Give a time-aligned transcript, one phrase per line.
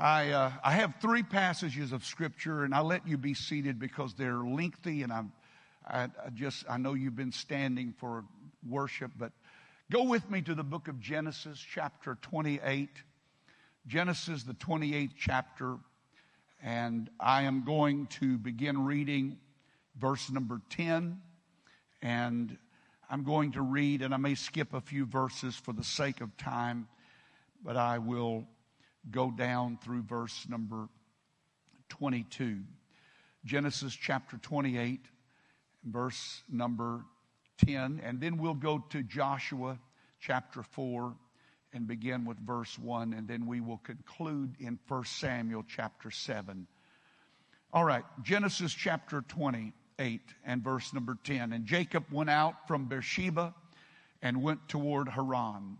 [0.00, 4.14] I, uh, I have three passages of scripture, and I'll let you be seated because
[4.14, 5.32] they're lengthy, and I'm,
[5.84, 8.24] I, I just, I know you've been standing for
[8.68, 9.32] worship, but
[9.90, 12.90] go with me to the book of Genesis, chapter 28.
[13.88, 15.78] Genesis, the 28th chapter,
[16.62, 19.38] and I am going to begin reading
[19.98, 21.20] verse number 10,
[22.02, 22.56] and
[23.10, 26.36] I'm going to read, and I may skip a few verses for the sake of
[26.36, 26.86] time,
[27.64, 28.46] but I will
[29.10, 30.88] go down through verse number
[31.88, 32.60] 22.
[33.44, 35.00] Genesis chapter 28,
[35.84, 37.04] verse number
[37.66, 38.00] 10.
[38.04, 39.78] And then we'll go to Joshua
[40.20, 41.14] chapter 4
[41.72, 43.14] and begin with verse 1.
[43.14, 46.66] And then we will conclude in 1 Samuel chapter 7.
[47.72, 51.52] All right, Genesis chapter 28 and verse number 10.
[51.52, 53.54] And Jacob went out from Beersheba
[54.22, 55.78] and went toward Haran.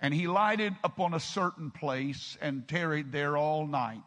[0.00, 4.02] And he lighted upon a certain place and tarried there all night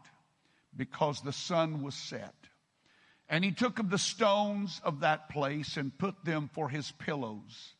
[0.76, 2.34] because the sun was set.
[3.30, 7.74] And he took of the stones of that place and put them for his pillows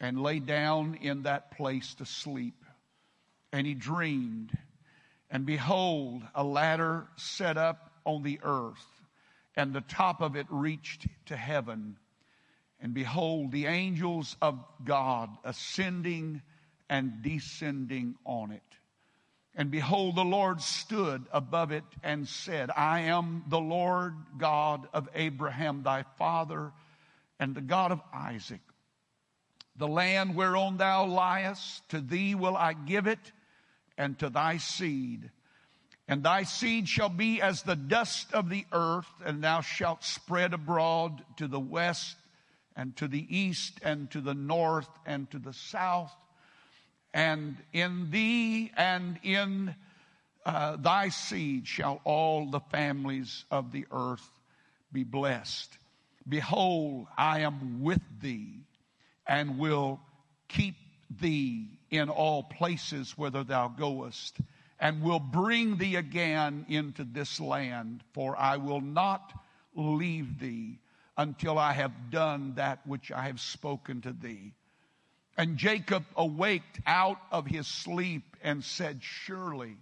[0.00, 2.64] and lay down in that place to sleep.
[3.52, 4.56] And he dreamed,
[5.30, 8.86] and behold, a ladder set up on the earth,
[9.56, 11.96] and the top of it reached to heaven.
[12.80, 16.42] And behold, the angels of God ascending
[16.88, 18.62] and descending on it.
[19.54, 25.08] And behold, the Lord stood above it and said, I am the Lord God of
[25.14, 26.72] Abraham, thy father,
[27.40, 28.60] and the God of Isaac.
[29.76, 33.32] The land whereon thou liest, to thee will I give it,
[33.96, 35.30] and to thy seed.
[36.06, 40.54] And thy seed shall be as the dust of the earth, and thou shalt spread
[40.54, 42.16] abroad to the west,
[42.76, 46.14] and to the east, and to the north, and to the south
[47.12, 49.74] and in thee and in
[50.44, 54.30] uh, thy seed shall all the families of the earth
[54.92, 55.76] be blessed.
[56.28, 58.60] Behold, I am with thee
[59.26, 60.00] and will
[60.48, 60.76] keep
[61.20, 64.38] thee in all places whither thou goest,
[64.78, 69.32] and will bring thee again into this land, for I will not
[69.74, 70.78] leave thee
[71.16, 74.52] until I have done that which I have spoken to thee.
[75.38, 79.76] And Jacob awaked out of his sleep and said, Surely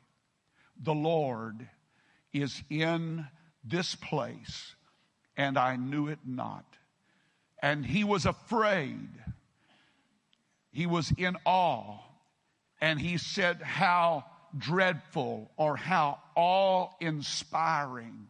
[0.81, 1.67] the Lord
[2.31, 3.27] is in
[3.65, 4.75] this place,
[5.35, 6.67] and I knew it not.
[7.63, 9.09] And he was afraid.
[10.73, 12.01] He was in awe.
[12.79, 14.27] And he said, How
[14.59, 18.27] dreadful or how awe inspiring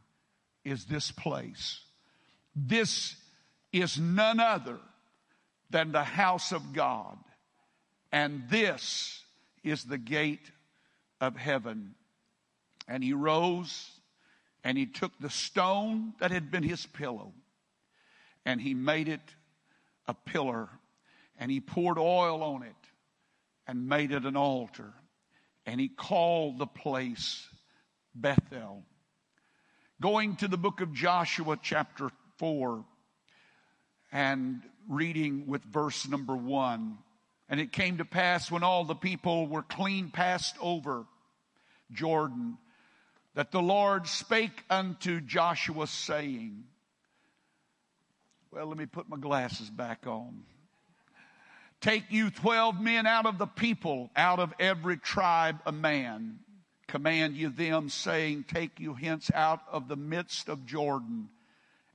[0.64, 1.80] is this place.
[2.54, 3.16] This
[3.72, 4.78] is none other
[5.70, 7.18] than the house of God.
[8.12, 9.22] And this
[9.62, 10.50] is the gate
[11.20, 11.94] of heaven.
[12.88, 13.90] And he rose
[14.62, 17.32] and he took the stone that had been his pillow
[18.44, 19.20] and he made it
[20.06, 20.68] a pillar
[21.38, 22.74] and he poured oil on it
[23.66, 24.92] and made it an altar.
[25.66, 27.46] And he called the place
[28.14, 28.84] Bethel.
[30.00, 32.84] Going to the book of Joshua, chapter 4,
[34.12, 36.98] and reading with verse number 1.
[37.48, 41.06] And it came to pass when all the people were clean passed over
[41.92, 42.58] Jordan
[43.34, 46.64] that the Lord spake unto Joshua, saying,
[48.50, 50.42] Well, let me put my glasses back on.
[51.82, 56.38] Take you twelve men out of the people, out of every tribe a man.
[56.88, 61.28] Command you them, saying, Take you hence out of the midst of Jordan,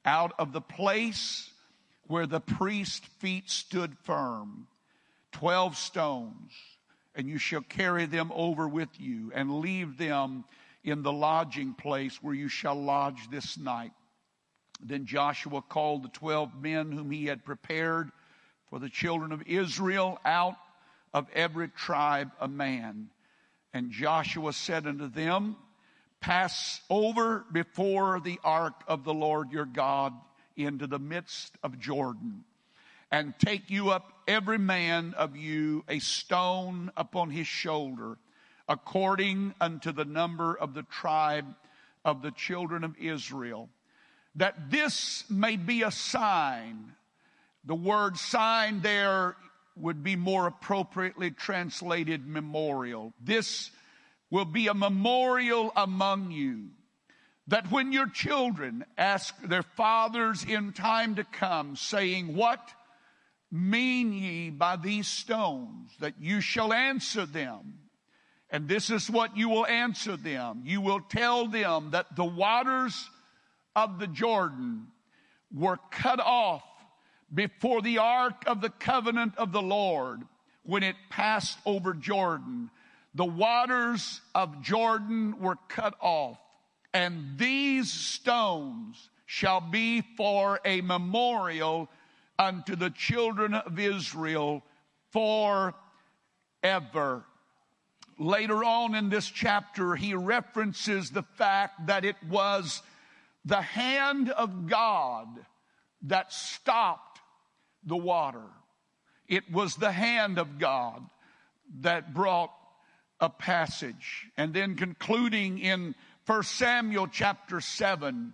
[0.05, 1.50] out of the place
[2.11, 4.67] where the priest's feet stood firm,
[5.31, 6.51] twelve stones,
[7.15, 10.43] and you shall carry them over with you and leave them
[10.83, 13.93] in the lodging place where you shall lodge this night.
[14.81, 18.11] Then Joshua called the twelve men whom he had prepared
[18.69, 20.57] for the children of Israel out
[21.13, 23.09] of every tribe a man.
[23.73, 25.55] And Joshua said unto them,
[26.19, 30.11] Pass over before the ark of the Lord your God
[30.55, 32.43] into the midst of Jordan
[33.11, 38.17] and take you up every man of you a stone upon his shoulder
[38.69, 41.47] according unto the number of the tribe
[42.05, 43.69] of the children of Israel
[44.35, 46.93] that this may be a sign.
[47.65, 49.35] The word sign there
[49.75, 53.13] would be more appropriately translated memorial.
[53.21, 53.71] This
[54.29, 56.69] will be a memorial among you
[57.47, 62.59] that when your children ask their fathers in time to come, saying, What
[63.51, 65.91] mean ye by these stones?
[65.99, 67.79] That you shall answer them
[68.49, 70.63] And this is what you will answer them.
[70.65, 73.09] You will tell them that the waters
[73.75, 74.87] of the Jordan
[75.53, 76.63] were cut off
[77.33, 80.21] before the ark of the covenant of the Lord
[80.63, 82.69] when it passed over Jordan.
[83.15, 86.37] The waters of Jordan were cut off,
[86.93, 91.89] and these stones shall be for a memorial
[92.37, 94.63] unto the children of Israel
[95.11, 95.73] forever.
[98.17, 102.81] Later on in this chapter, he references the fact that it was
[103.45, 105.27] the hand of God
[106.03, 107.19] that stopped
[107.83, 108.43] the water.
[109.27, 111.03] It was the hand of God
[111.79, 112.51] that brought
[113.19, 114.27] a passage.
[114.35, 115.95] And then concluding in
[116.31, 118.31] 1 Samuel chapter 7,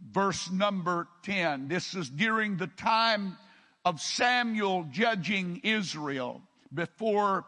[0.00, 1.68] verse number 10.
[1.68, 3.36] This is during the time
[3.84, 6.40] of Samuel judging Israel
[6.72, 7.44] before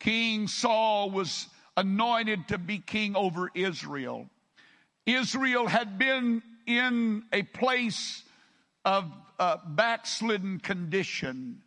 [0.00, 1.46] King Saul was
[1.76, 4.28] anointed to be king over Israel.
[5.06, 8.24] Israel had been in a place
[8.84, 11.62] of uh, backslidden condition.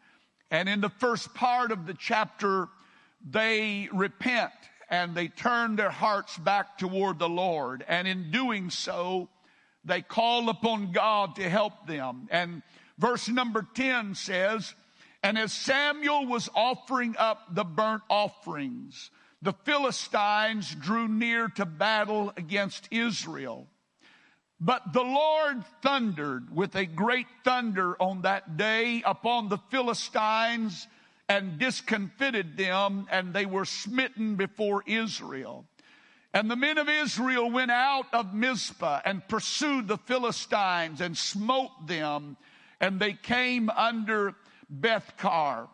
[0.52, 2.68] And in the first part of the chapter,
[3.26, 4.52] they repent
[4.94, 7.84] and they turn their hearts back toward the Lord.
[7.88, 9.28] And in doing so,
[9.84, 12.28] they call upon God to help them.
[12.30, 12.62] And
[13.00, 14.76] verse number 10 says,
[15.24, 19.10] and as Samuel was offering up the burnt offerings,
[19.42, 23.66] the Philistines drew near to battle against Israel.
[24.60, 30.86] But the Lord thundered with a great thunder on that day upon the Philistines
[31.34, 35.66] and discomfited them, and they were smitten before Israel.
[36.32, 41.88] And the men of Israel went out of Mizpah and pursued the Philistines and smote
[41.88, 42.38] them,
[42.80, 44.36] and they came under
[44.72, 45.70] Bethcar.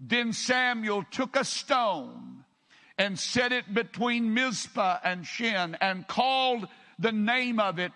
[0.00, 2.44] Then Samuel took a stone
[2.96, 6.66] and set it between Mizpah and Shen and called
[6.98, 7.92] the name of it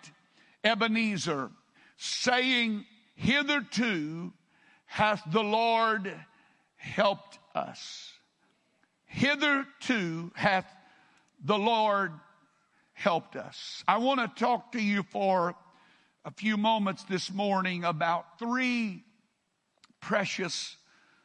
[0.63, 1.49] Ebenezer,
[1.97, 2.85] saying,
[3.15, 4.33] Hitherto
[4.85, 6.13] hath the Lord
[6.77, 8.13] helped us.
[9.05, 10.65] Hitherto hath
[11.43, 12.13] the Lord
[12.93, 13.83] helped us.
[13.87, 15.55] I want to talk to you for
[16.25, 19.03] a few moments this morning about three
[20.01, 20.77] precious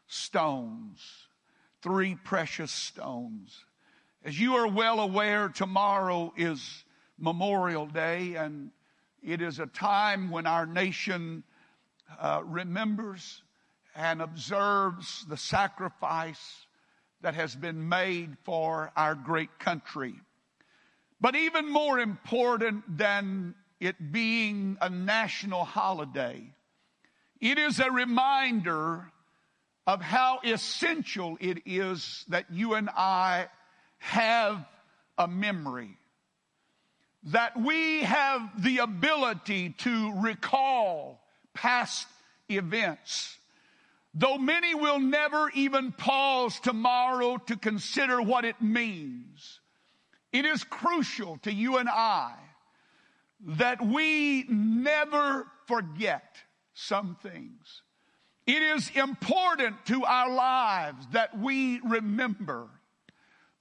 [0.07, 1.01] stones.
[1.83, 3.65] Three precious stones.
[4.25, 6.85] As you are well aware, tomorrow is
[7.19, 8.71] Memorial Day, and
[9.23, 11.43] it is a time when our nation
[12.21, 13.42] uh, remembers
[13.95, 16.67] and observes the sacrifice
[17.21, 20.15] that has been made for our great country.
[21.21, 26.53] But even more important than it being a national holiday,
[27.41, 29.05] it is a reminder
[29.87, 33.49] of how essential it is that you and I
[33.99, 34.65] have
[35.19, 35.97] a memory.
[37.25, 41.21] That we have the ability to recall
[41.55, 42.07] past
[42.49, 43.37] events.
[44.15, 49.61] Though many will never even pause tomorrow to consider what it means,
[50.33, 52.35] it is crucial to you and I
[53.45, 56.37] that we never forget
[56.75, 57.83] some things.
[58.47, 62.69] It is important to our lives that we remember,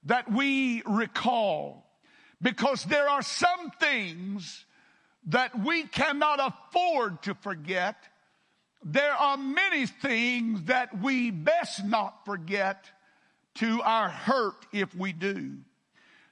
[0.04, 1.86] that we recall,
[2.40, 4.64] because there are some things
[5.26, 7.96] that we cannot afford to forget.
[8.84, 12.90] There are many things that we best not forget
[13.56, 15.58] to our hurt if we do.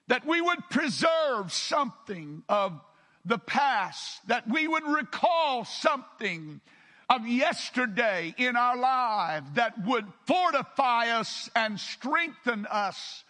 [0.09, 2.80] That we would preserve something of
[3.25, 6.61] the past, that we would recall something
[7.09, 13.25] of yesterday in our lives that would fortify us and strengthen us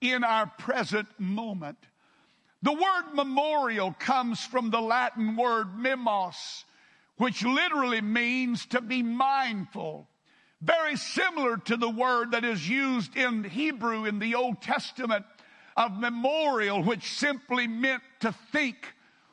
[0.00, 1.78] in our present moment.
[2.62, 6.64] The word memorial comes from the Latin word memos,
[7.16, 10.08] which literally means to be mindful.
[10.60, 15.24] Very similar to the word that is used in Hebrew in the Old Testament
[15.76, 18.76] of memorial, which simply meant to think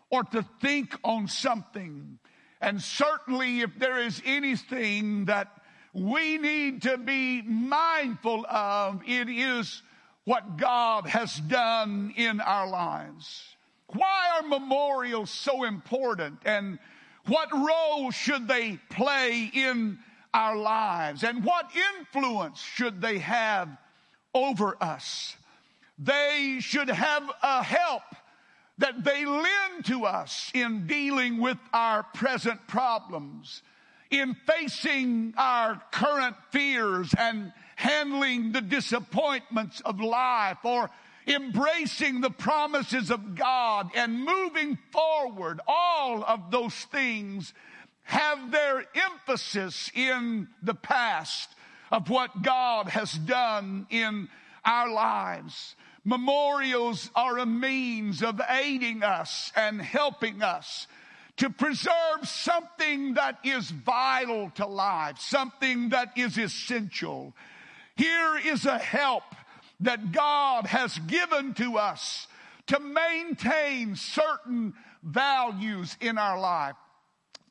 [0.09, 2.19] or to think on something.
[2.61, 5.49] And certainly, if there is anything that
[5.93, 9.81] we need to be mindful of, it is
[10.25, 13.43] what God has done in our lives.
[13.87, 16.39] Why are memorials so important?
[16.45, 16.79] And
[17.27, 19.99] what role should they play in
[20.33, 21.23] our lives?
[21.23, 23.69] And what influence should they have
[24.33, 25.35] over us?
[25.97, 28.03] They should have a help
[28.79, 33.61] that they lend to us in dealing with our present problems,
[34.09, 40.89] in facing our current fears and handling the disappointments of life, or
[41.27, 47.53] embracing the promises of God and moving forward, all of those things
[48.03, 51.49] have their emphasis in the past
[51.91, 54.27] of what God has done in
[54.65, 55.75] our lives.
[56.03, 60.87] Memorials are a means of aiding us and helping us
[61.37, 67.33] to preserve something that is vital to life, something that is essential.
[67.95, 69.23] Here is a help
[69.83, 72.27] that God has given to us
[72.67, 74.73] to maintain certain
[75.03, 76.75] values in our life,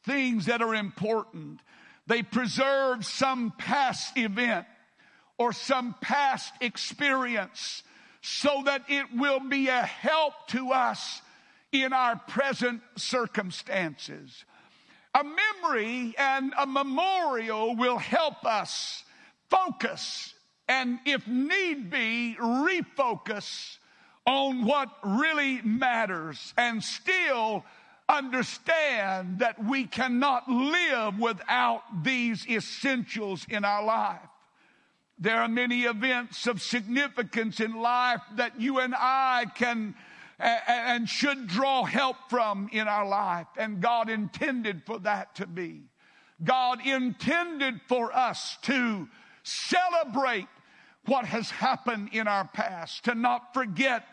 [0.05, 1.61] things that are important.
[2.07, 4.67] They preserve some past event
[5.39, 7.83] or some past experience
[8.23, 11.21] so that it will be a help to us
[11.71, 14.45] in our present circumstances.
[15.15, 19.05] A memory and a memorial will help us
[19.51, 20.33] focus
[20.69, 23.78] and, if need be, refocus
[24.26, 27.64] on what really matters and still
[28.09, 34.21] understand that we cannot live without these essentials in our life.
[35.19, 39.95] There are many events of significance in life that you and I can
[40.38, 43.47] and should draw help from in our life.
[43.57, 45.83] And God intended for that to be.
[46.42, 49.09] God intended for us to
[49.43, 50.49] celebrate
[51.07, 54.07] what has happened in our past, to not forget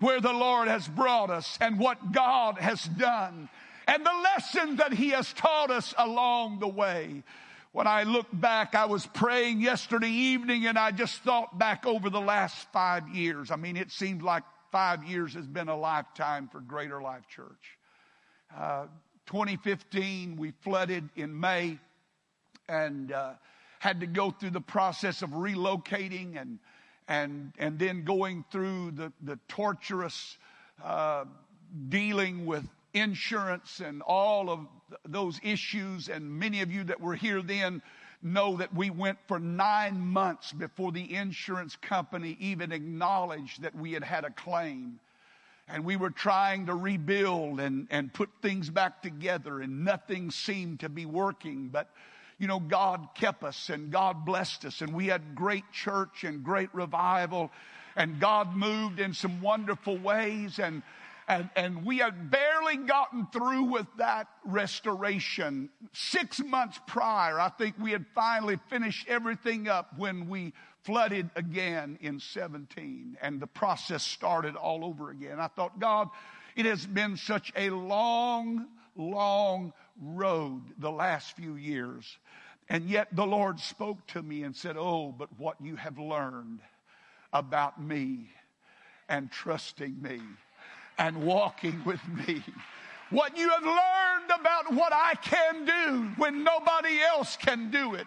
[0.00, 3.48] where the Lord has brought us and what God has done
[3.86, 7.22] and the lesson that He has taught us along the way.
[7.72, 12.10] When I look back, I was praying yesterday evening and I just thought back over
[12.10, 13.50] the last five years.
[13.50, 17.78] I mean, it seems like five years has been a lifetime for Greater Life Church.
[18.54, 18.86] Uh,
[19.26, 21.78] 2015, we flooded in May
[22.68, 23.32] and uh,
[23.82, 26.60] had to go through the process of relocating and
[27.08, 30.38] and and then going through the the torturous
[30.84, 31.24] uh,
[31.88, 34.60] dealing with insurance and all of
[35.04, 36.08] those issues.
[36.08, 37.82] And many of you that were here then
[38.22, 43.90] know that we went for nine months before the insurance company even acknowledged that we
[43.94, 45.00] had had a claim.
[45.66, 50.78] And we were trying to rebuild and, and put things back together, and nothing seemed
[50.80, 51.68] to be working.
[51.68, 51.88] But,
[52.38, 56.42] you know, God kept us and God blessed us, and we had great church and
[56.42, 57.50] great revival,
[57.96, 60.58] and God moved in some wonderful ways.
[60.58, 60.82] And
[61.28, 65.70] and, and we had barely gotten through with that restoration.
[65.92, 71.96] Six months prior, I think we had finally finished everything up when we flooded again
[72.00, 75.38] in 17 and the process started all over again.
[75.38, 76.08] I thought, God,
[76.56, 82.18] it has been such a long, long road the last few years.
[82.68, 86.60] And yet the Lord spoke to me and said, Oh, but what you have learned
[87.32, 88.30] about me
[89.08, 90.20] and trusting me
[90.98, 92.42] and walking with me.
[93.10, 98.06] What you have learned about what I can do when nobody else can do it.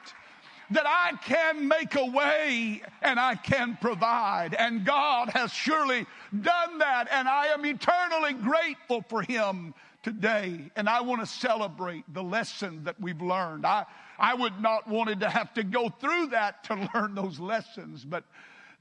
[0.71, 4.55] That I can make a way and I can provide.
[4.55, 6.07] And God has surely
[6.41, 7.07] done that.
[7.11, 9.75] And I am eternally grateful for Him
[10.05, 10.69] today.
[10.75, 13.65] And I want to celebrate the lesson that we've learned.
[13.65, 13.85] I,
[14.19, 18.24] I would not wanted to have to go through that to learn those lessons, but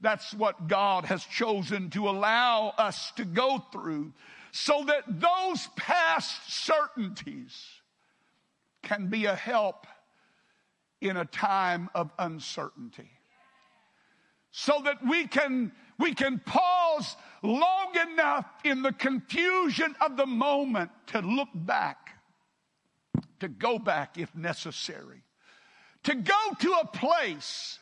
[0.01, 4.13] that's what God has chosen to allow us to go through
[4.51, 7.59] so that those past certainties
[8.83, 9.87] can be a help
[11.01, 13.09] in a time of uncertainty.
[14.51, 17.15] So that we can, we can pause
[17.45, 22.19] long enough in the confusion of the moment to look back,
[23.39, 25.21] to go back if necessary,
[26.03, 27.79] to go to a place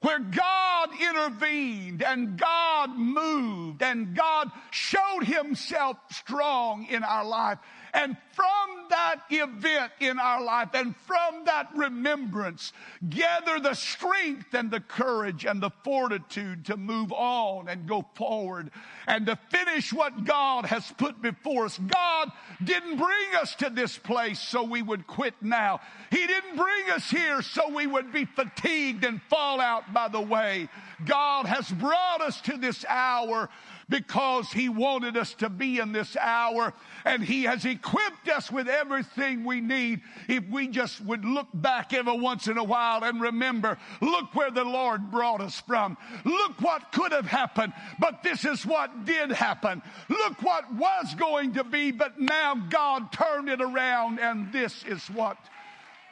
[0.00, 7.58] where God intervened and God moved and God showed himself strong in our life.
[7.92, 12.72] And from that event in our life and from that remembrance,
[13.08, 18.70] gather the strength and the courage and the fortitude to move on and go forward
[19.06, 21.78] and to finish what God has put before us.
[21.78, 22.30] God
[22.62, 25.80] didn't bring us to this place so we would quit now.
[26.10, 30.20] He didn't bring us here so we would be fatigued and fall out by the
[30.20, 30.68] way.
[31.04, 33.48] God has brought us to this hour
[33.90, 36.72] because He wanted us to be in this hour
[37.04, 41.92] and He has equipped us with everything we need if we just would look back
[41.92, 45.98] every once in a while and remember, look where the Lord brought us from.
[46.24, 49.82] Look what could have happened, but this is what did happen.
[50.08, 55.04] Look what was going to be, but now God turned it around and this is
[55.10, 55.36] what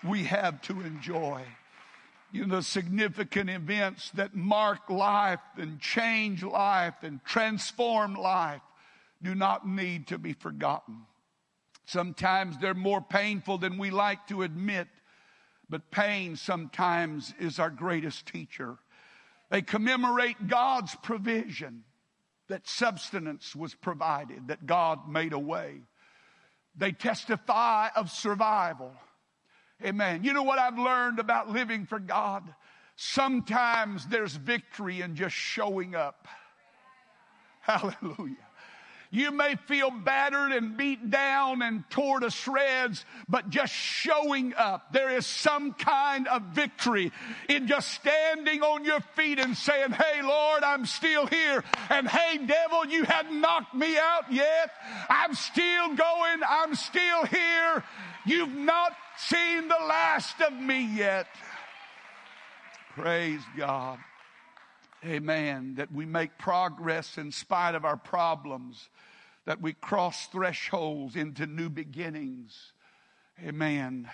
[0.02, 1.44] we have to enjoy.
[2.30, 8.61] You know, the significant events that mark life and change life and transform life
[9.23, 11.02] do not need to be forgotten.
[11.87, 14.88] Sometimes they're more painful than we like to admit,
[15.70, 18.76] but pain sometimes is our greatest teacher.
[19.50, 21.85] They commemorate God's provision,
[22.49, 25.80] that substance was provided, that God made a way.
[26.76, 28.92] They testify of survival.
[29.85, 30.25] Amen.
[30.25, 32.42] You know what I've learned about living for God?
[32.97, 36.26] Sometimes there's victory in just showing up.
[37.61, 38.48] Hallelujah.
[39.10, 44.92] You may feel battered and beat down and torn to shreds, but just showing up.
[44.92, 47.10] There is some kind of victory
[47.48, 51.64] in just standing on your feet and saying, Hey, Lord, I'm still here.
[51.88, 54.72] And hey, devil, you hadn't knocked me out yet.
[55.08, 56.40] I'm still going.
[56.46, 57.82] I'm still here.
[58.26, 61.28] You've not seen the last of me yet.
[62.94, 63.98] Praise God.
[65.04, 65.76] Amen.
[65.76, 68.88] That we make progress in spite of our problems
[69.49, 72.75] that we cross thresholds into new beginnings.
[73.43, 74.07] Amen.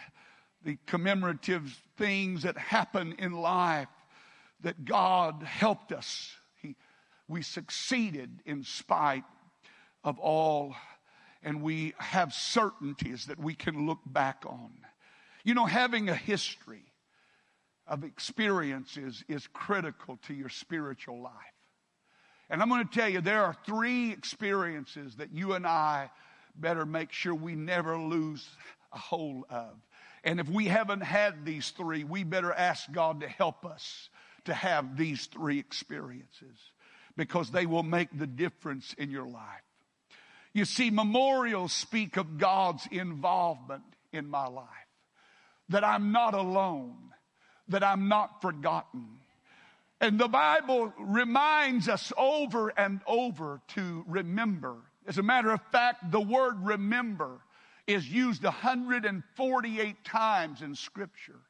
[0.64, 3.88] The commemorative things that happen in life
[4.60, 6.36] that God helped us.
[6.62, 6.76] He,
[7.26, 9.24] we succeeded in spite
[10.04, 10.76] of all,
[11.42, 14.70] and we have certainties that we can look back on.
[15.42, 16.84] You know, having a history
[17.88, 21.53] of experiences is critical to your spiritual life.
[22.54, 26.08] And I'm going to tell you, there are three experiences that you and I
[26.54, 28.48] better make sure we never lose
[28.92, 29.72] a hold of.
[30.22, 34.08] And if we haven't had these three, we better ask God to help us
[34.44, 36.56] to have these three experiences
[37.16, 39.64] because they will make the difference in your life.
[40.52, 43.82] You see, memorials speak of God's involvement
[44.12, 44.68] in my life,
[45.70, 47.10] that I'm not alone,
[47.66, 49.18] that I'm not forgotten
[50.04, 54.76] and the Bible reminds us over and over to remember.
[55.06, 57.40] As a matter of fact, the word remember
[57.86, 61.40] is used 148 times in Scripture.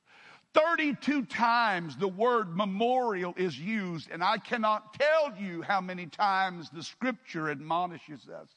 [0.54, 6.70] 32 times the word memorial is used, and I cannot tell you how many times
[6.70, 8.50] the Scripture admonishes us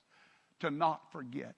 [0.60, 1.56] to not forget.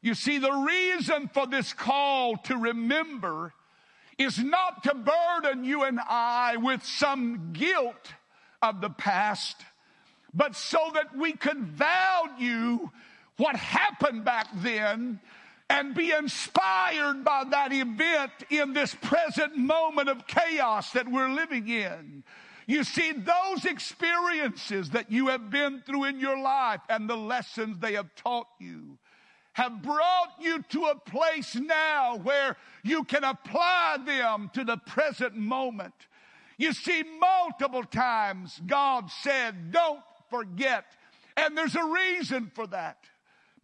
[0.00, 3.52] You see, the reason for this call to remember
[4.18, 8.12] is not to burden you and I with some guilt
[8.60, 9.56] of the past,
[10.34, 12.90] but so that we can value
[13.36, 15.20] what happened back then
[15.70, 21.68] and be inspired by that event in this present moment of chaos that we're living
[21.68, 22.24] in.
[22.66, 27.78] You see, those experiences that you have been through in your life and the lessons
[27.78, 28.98] they have taught you
[29.58, 35.34] have brought you to a place now where you can apply them to the present
[35.34, 35.94] moment.
[36.58, 39.98] You see, multiple times God said, don't
[40.30, 40.84] forget.
[41.36, 42.98] And there's a reason for that.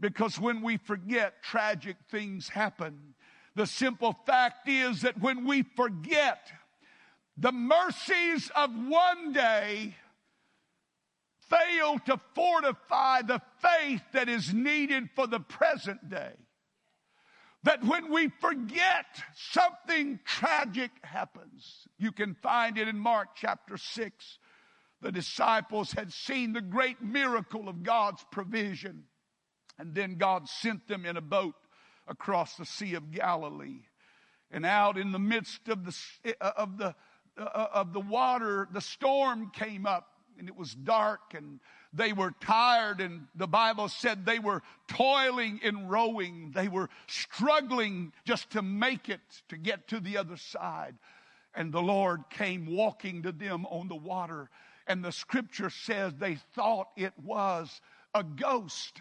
[0.01, 3.15] Because when we forget, tragic things happen.
[3.55, 6.51] The simple fact is that when we forget
[7.37, 9.95] the mercies of one day,
[11.49, 16.33] fail to fortify the faith that is needed for the present day.
[17.65, 21.89] That when we forget, something tragic happens.
[21.99, 24.39] You can find it in Mark chapter 6.
[25.01, 29.05] The disciples had seen the great miracle of God's provision.
[29.79, 31.55] And then God sent them in a boat
[32.07, 33.81] across the Sea of Galilee.
[34.51, 36.95] And out in the midst of the, of the,
[37.39, 41.61] uh, of the water, the storm came up and it was dark and
[41.93, 46.53] they were tired and the Bible said they were toiling in rowing.
[46.55, 50.97] They were struggling just to make it to get to the other side.
[51.55, 54.51] And the Lord came walking to them on the water.
[54.87, 57.81] And the scripture says they thought it was
[58.13, 59.01] a ghost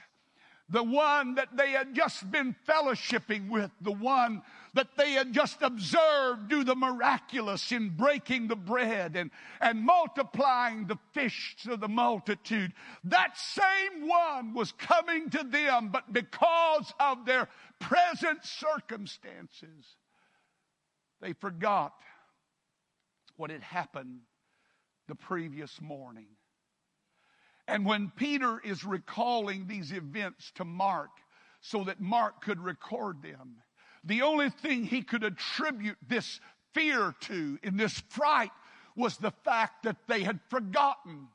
[0.73, 4.41] the one that they had just been fellowshipping with, the one
[4.73, 9.29] that they had just observed do the miraculous in breaking the bread and,
[9.61, 12.73] and multiplying the fish to the multitude.
[13.03, 17.47] That same one was coming to them, but because of their
[17.79, 19.95] present circumstances,
[21.21, 21.93] they forgot
[23.37, 24.21] what had happened
[25.07, 26.29] the previous morning.
[27.67, 31.09] And when Peter is recalling these events to Mark
[31.61, 33.55] so that Mark could record them,
[34.03, 36.39] the only thing he could attribute this
[36.73, 38.51] fear to in this fright
[38.95, 41.27] was the fact that they had forgotten.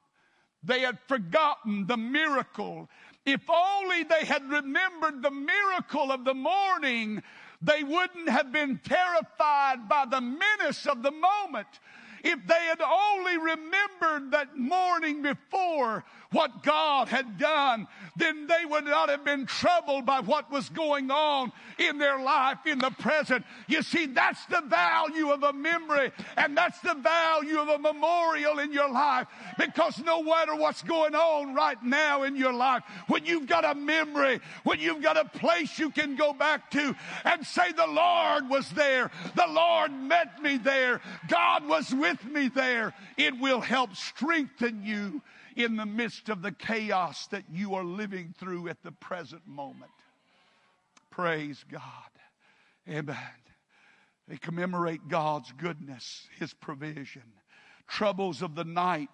[0.62, 2.88] They had forgotten the miracle.
[3.24, 7.22] If only they had remembered the miracle of the morning,
[7.60, 11.66] They wouldn't have been terrified by the menace of the moment
[12.24, 18.84] if they had only remembered that morning before what God had done, then they would
[18.84, 23.44] not have been troubled by what was going on in their life in the present.
[23.66, 28.58] You see, that's the value of a memory and that's the value of a memorial
[28.58, 29.26] in your life
[29.58, 33.74] because no matter what's going on right now in your life, when you've got a
[33.74, 38.48] memory, when you've got a place you can go back to and say, the Lord
[38.50, 39.10] was there.
[39.34, 41.00] The Lord met me there.
[41.28, 42.94] God was with me there.
[43.16, 45.22] It will help strengthen you
[45.56, 49.90] in the midst of the chaos that you are living through at the present moment.
[51.10, 51.82] Praise God.
[52.88, 53.16] Amen.
[54.28, 57.24] They commemorate God's goodness, His provision.
[57.88, 59.08] Troubles of the night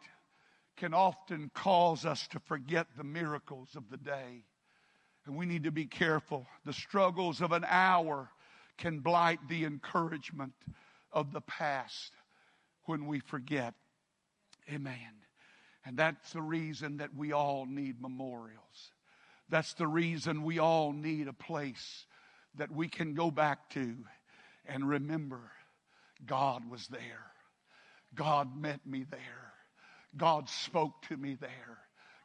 [0.77, 4.45] can often cause us to forget the miracles of the day.
[5.25, 6.47] And we need to be careful.
[6.65, 8.29] The struggles of an hour
[8.77, 10.53] can blight the encouragement
[11.13, 12.13] of the past
[12.87, 13.75] when we forget.
[14.73, 14.97] Amen.
[15.85, 18.93] And that's the reason that we all need memorials.
[19.49, 22.07] That's the reason we all need a place
[22.57, 23.97] that we can go back to
[24.67, 25.51] and remember
[26.25, 27.33] God was there.
[28.15, 29.53] God met me there.
[30.17, 31.79] God spoke to me there.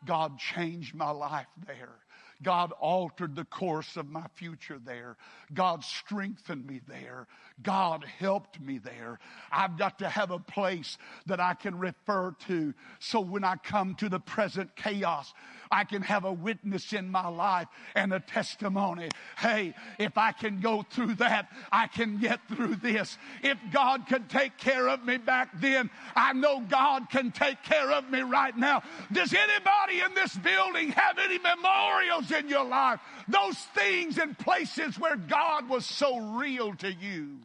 [0.05, 1.95] God changed my life there.
[2.41, 5.17] God altered the course of my future there.
[5.53, 7.27] God strengthened me there.
[7.61, 9.19] God helped me there.
[9.51, 13.95] I've got to have a place that I can refer to so when I come
[13.95, 15.33] to the present chaos,
[15.71, 19.09] I can have a witness in my life and a testimony.
[19.37, 23.17] Hey, if I can go through that, I can get through this.
[23.43, 27.91] If God could take care of me back then, I know God can take care
[27.91, 28.81] of me right now.
[29.11, 32.99] Does anybody in this building have any memorials in your life?
[33.27, 37.39] Those things and places where God was so real to you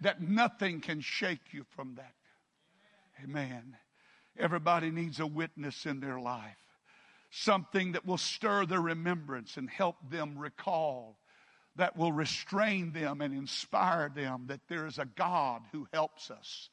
[0.00, 2.14] that nothing can shake you from that.
[3.22, 3.76] Amen.
[4.38, 6.56] Everybody needs a witness in their life,
[7.30, 11.18] something that will stir their remembrance and help them recall,
[11.76, 16.70] that will restrain them and inspire them that there is a God who helps us,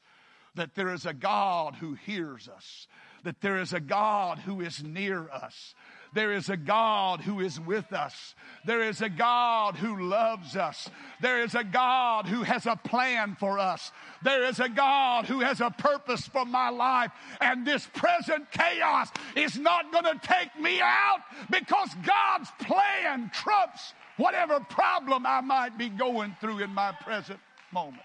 [0.54, 2.86] that there is a God who hears us,
[3.24, 5.74] that there is a God who is near us,
[6.12, 8.34] there is a God who is with us.
[8.64, 10.88] There is a God who loves us.
[11.20, 13.92] There is a God who has a plan for us.
[14.22, 17.10] There is a God who has a purpose for my life.
[17.40, 23.92] And this present chaos is not going to take me out because God's plan trumps
[24.16, 27.40] whatever problem I might be going through in my present
[27.72, 28.02] moment.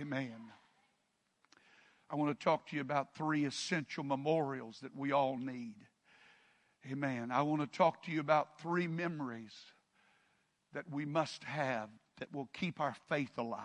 [0.00, 0.34] Amen.
[2.10, 5.74] I want to talk to you about three essential memorials that we all need.
[6.90, 7.30] Amen.
[7.30, 9.52] I want to talk to you about three memories
[10.72, 13.62] that we must have that will keep our faith alive.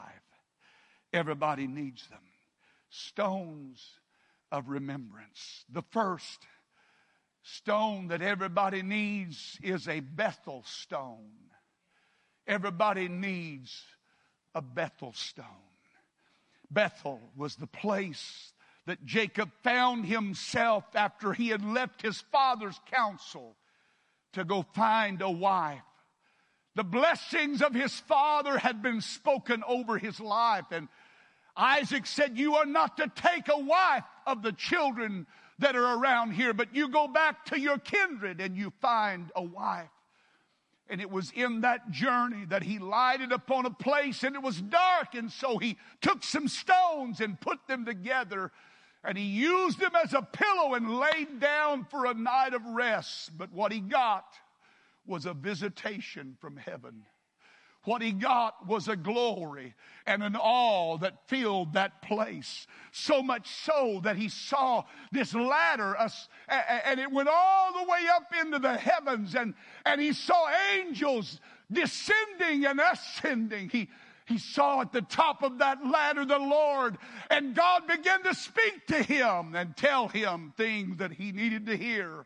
[1.13, 2.19] Everybody needs them.
[2.89, 3.81] Stones
[4.51, 5.63] of remembrance.
[5.71, 6.39] The first
[7.43, 11.31] stone that everybody needs is a Bethel stone.
[12.45, 13.83] Everybody needs
[14.53, 15.45] a Bethel stone.
[16.69, 18.52] Bethel was the place
[18.86, 23.56] that Jacob found himself after he had left his father's counsel
[24.34, 25.82] to go find a wife.
[26.76, 30.65] The blessings of his father had been spoken over his life.
[30.72, 30.88] And
[31.56, 35.28] Isaac said, You are not to take a wife of the children
[35.60, 39.43] that are around here, but you go back to your kindred and you find a
[39.43, 39.89] wife.
[40.89, 44.60] And it was in that journey that he lighted upon a place and it was
[44.60, 45.13] dark.
[45.13, 48.52] And so he took some stones and put them together
[49.03, 53.37] and he used them as a pillow and laid down for a night of rest.
[53.37, 54.25] But what he got
[55.05, 57.03] was a visitation from heaven.
[57.85, 59.73] What he got was a glory
[60.07, 62.65] and an awe that filled that place.
[62.93, 65.97] So much so that he saw this ladder
[66.47, 69.53] and it went all the way up into the heavens and,
[69.85, 73.67] and he saw angels descending and ascending.
[73.67, 73.89] He,
[74.25, 76.97] he saw at the top of that ladder the Lord,
[77.29, 81.77] and God began to speak to him and tell him things that he needed to
[81.77, 82.25] hear.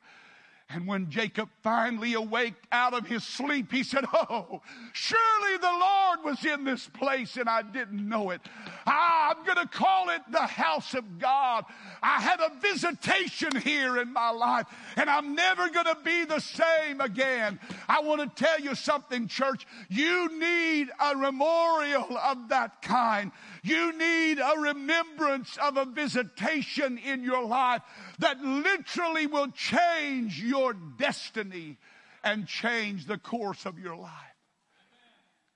[0.70, 6.20] And when Jacob finally awaked out of his sleep, he said, Oh, surely the Lord
[6.26, 8.42] was in this place and I didn't know it.
[8.86, 11.64] Ah, I'm going to call it the house of God.
[12.04, 14.66] I had a visitation here in my life
[14.98, 17.62] and I'm never going to be the same again.
[17.88, 19.66] I want to tell you something, church.
[19.88, 23.32] You need a memorial of that kind.
[23.68, 27.82] You need a remembrance of a visitation in your life
[28.20, 31.78] that literally will change your destiny
[32.24, 34.12] and change the course of your life.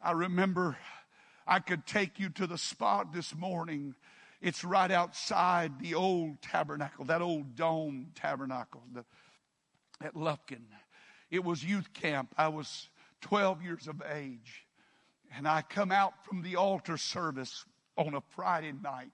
[0.02, 0.76] I remember
[1.48, 3.96] I could take you to the spot this morning.
[4.42, 9.06] It's right outside the old tabernacle, that old dome tabernacle the,
[10.02, 10.66] at Lufkin.
[11.30, 12.34] It was youth camp.
[12.38, 12.90] I was
[13.22, 14.66] 12 years of age.
[15.34, 17.64] And I come out from the altar service
[17.98, 19.12] on a Friday night,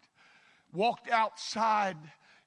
[0.74, 1.98] walked outside,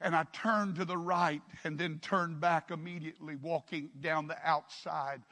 [0.00, 5.22] and I turned to the right and then turned back immediately, walking down the outside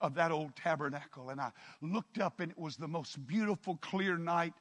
[0.00, 1.30] of that old tabernacle.
[1.30, 4.54] And I looked up, and it was the most beautiful, clear night.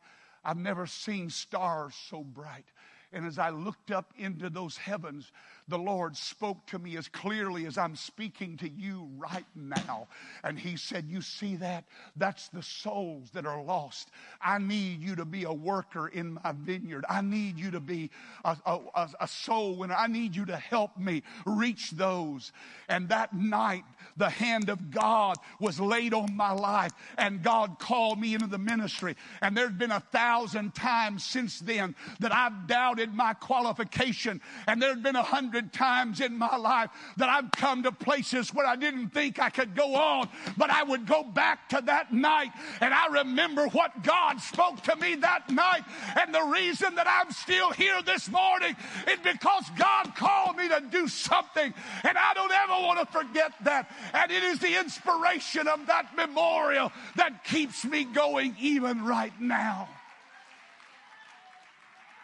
[0.44, 2.66] I've never seen stars so bright.
[3.14, 5.32] And as I looked up into those heavens,
[5.72, 10.08] the Lord spoke to me as clearly as I'm speaking to you right now.
[10.44, 11.86] And He said, You see that?
[12.16, 14.12] That's the souls that are lost.
[14.42, 17.06] I need you to be a worker in my vineyard.
[17.10, 18.12] I need you to be
[18.44, 19.96] a, a, a soul winner.
[19.96, 22.52] I need you to help me reach those.
[22.90, 23.86] And that night,
[24.18, 28.58] the hand of God was laid on my life, and God called me into the
[28.58, 29.16] ministry.
[29.42, 35.00] And there's been a thousand times since then that I've doubted my qualification, and there's
[35.00, 38.76] been a hundred hundred times in my life that I've come to places where I
[38.76, 42.94] didn't think I could go on, but I would go back to that night and
[42.94, 45.84] I remember what God spoke to me that night.
[46.20, 48.76] And the reason that I'm still here this morning
[49.08, 53.52] is because God called me to do something and I don't ever want to forget
[53.64, 53.92] that.
[54.14, 59.90] And it is the inspiration of that memorial that keeps me going even right now.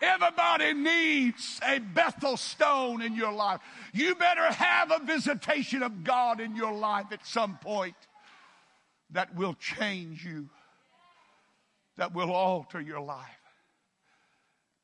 [0.01, 3.62] Everybody needs a Bethel stone in your life.
[3.93, 7.95] You better have a visitation of God in your life at some point
[9.12, 10.49] that will change you,
[11.97, 13.25] that will alter your life,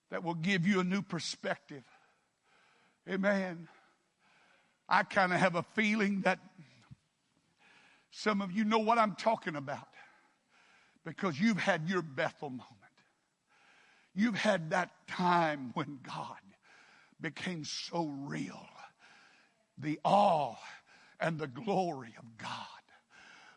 [0.10, 1.84] that will give you a new perspective.
[3.10, 3.68] Amen.
[4.88, 6.40] I kind of have a feeling that
[8.12, 9.88] some of you know what I'm talking about
[11.06, 12.83] because you've had your Bethel moment.
[14.16, 16.38] You've had that time when God
[17.20, 18.68] became so real.
[19.78, 20.56] The awe
[21.20, 22.50] and the glory of God.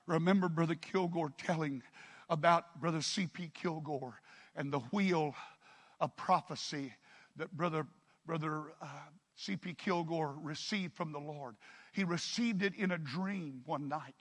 [0.06, 1.82] Remember Brother Kilgore telling
[2.30, 3.50] about Brother C.P.
[3.54, 4.20] Kilgore
[4.54, 5.34] and the wheel
[6.00, 6.94] of prophecy
[7.36, 7.86] that Brother,
[8.24, 8.86] Brother uh,
[9.34, 9.74] C.P.
[9.74, 11.56] Kilgore received from the Lord.
[11.92, 14.14] He received it in a dream one night.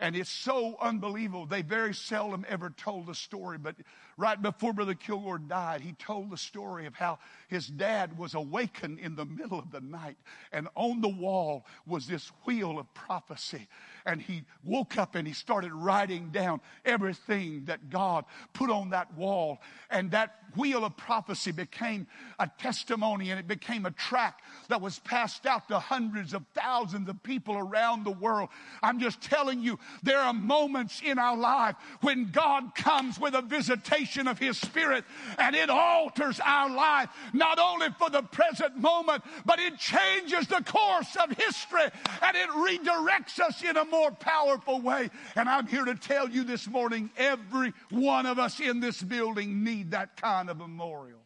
[0.00, 1.44] And it's so unbelievable.
[1.44, 3.76] They very seldom ever told the story, but
[4.16, 8.98] right before Brother Kilgore died, he told the story of how his dad was awakened
[8.98, 10.16] in the middle of the night,
[10.52, 13.68] and on the wall was this wheel of prophecy.
[14.06, 19.14] And he woke up and he started writing down everything that God put on that
[19.14, 19.58] wall.
[19.90, 22.06] And that wheel of prophecy became
[22.38, 27.08] a testimony and it became a track that was passed out to hundreds of thousands
[27.08, 28.48] of people around the world.
[28.82, 33.42] I'm just telling you, there are moments in our life when God comes with a
[33.42, 35.04] visitation of His Spirit
[35.38, 40.62] and it alters our life, not only for the present moment, but it changes the
[40.64, 41.82] course of history
[42.22, 45.10] and it redirects us in a more powerful way.
[45.36, 49.64] And I'm here to tell you this morning, every one of us in this building
[49.64, 51.20] need that kind of memorial.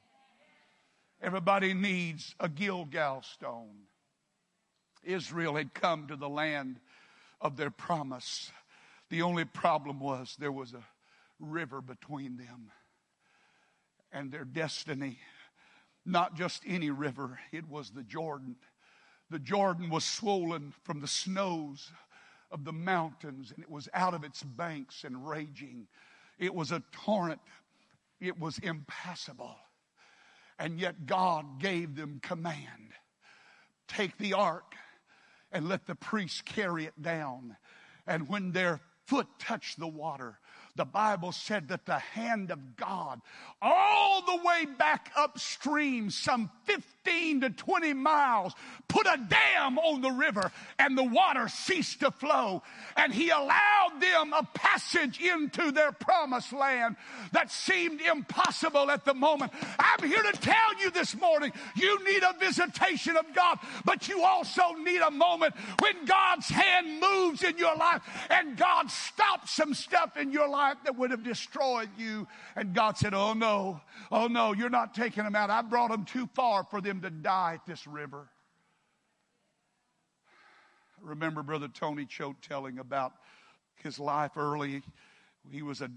[1.23, 3.85] Everybody needs a Gilgal stone.
[5.03, 6.81] Israel had come to the land
[7.41, 8.51] of their promise.
[9.11, 10.85] The only problem was there was a
[11.39, 12.71] river between them
[14.13, 15.19] and their destiny.
[16.07, 18.57] Not just any river, it was the Jordan.
[19.31, 21.91] The Jordan was swollen from the snows
[22.51, 25.87] of the mountains and it was out of its banks and raging.
[26.39, 27.41] It was a torrent,
[28.21, 29.57] it was impassable.
[30.59, 32.95] And yet God gave them command
[33.89, 34.75] take the ark
[35.53, 37.57] and let the priests carry it down.
[38.07, 40.39] And when their foot touched the water,
[40.77, 43.21] the Bible said that the hand of God,
[43.63, 48.55] all the way back upstream, some 15 to 20 miles,
[48.89, 52.63] put a dam on the river and the water ceased to flow.
[52.97, 56.97] And He allowed them a passage into their promised land
[57.31, 59.53] that seemed impossible at the moment.
[59.79, 64.25] I'm here to tell you this morning, you need a visitation of God, but you
[64.25, 69.73] also need a moment when God's hand moves in your life and God stops some
[69.73, 72.27] stuff in your life life that would have destroyed you.
[72.57, 75.51] And God said, Oh no, oh no, you're not taking them out.
[75.51, 78.29] I brought them too far for them to die at this river.
[81.05, 83.13] I remember Brother Tony Choate telling about
[83.75, 84.83] his life early.
[85.51, 85.91] He was a,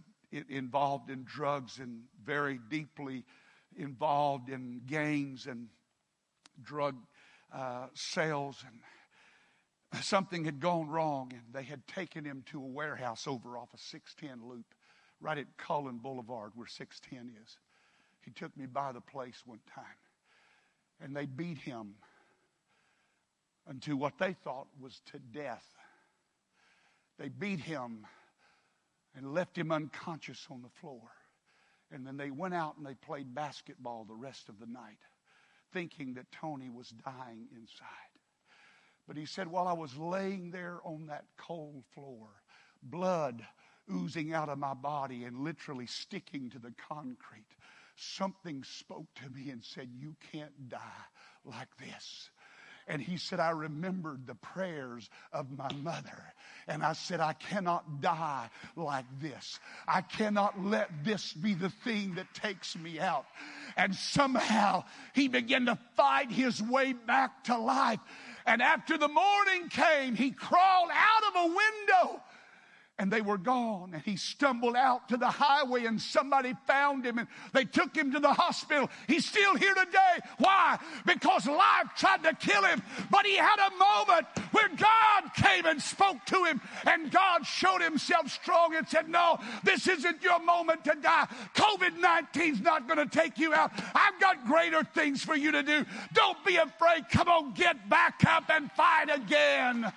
[0.49, 3.23] involved in drugs and very deeply
[3.77, 5.67] involved in gangs and
[6.61, 6.95] drug
[7.53, 8.79] uh, sales and
[10.01, 13.77] something had gone wrong and they had taken him to a warehouse over off a
[13.77, 14.65] 610 loop
[15.19, 17.57] right at Cullen Boulevard where 610 is.
[18.21, 19.85] He took me by the place one time.
[20.99, 21.95] And they beat him
[23.67, 25.65] unto what they thought was to death.
[27.17, 28.05] They beat him
[29.15, 31.01] and left him unconscious on the floor.
[31.91, 34.99] And then they went out and they played basketball the rest of the night,
[35.71, 38.06] thinking that Tony was dying inside.
[39.07, 42.27] But he said, while I was laying there on that cold floor,
[42.83, 43.45] blood
[43.91, 47.55] oozing out of my body and literally sticking to the concrete,
[47.95, 51.05] something spoke to me and said, You can't die
[51.45, 52.29] like this.
[52.89, 56.23] And he said, I remembered the prayers of my mother.
[56.69, 59.59] And I said, I cannot die like this.
[59.87, 63.25] I cannot let this be the thing that takes me out.
[63.75, 67.99] And somehow he began to fight his way back to life.
[68.47, 72.21] And after the morning came, he crawled out of a window
[72.99, 73.91] and they were gone.
[73.93, 78.11] And he stumbled out to the highway and somebody found him and they took him
[78.13, 78.89] to the hospital.
[79.07, 80.25] He's still here today.
[80.39, 80.77] Why?
[81.05, 82.81] Because life tried to kill him,
[83.11, 87.81] but he had a moment where God came and spoke to him and God showed
[87.81, 91.27] himself strong and said, No, this isn't your moment to die.
[91.55, 93.71] COVID 19 is not going to take you out.
[93.93, 95.85] I've got greater things for you to do.
[96.13, 97.09] Don't be afraid.
[97.11, 99.91] Come on, get back up and fight again.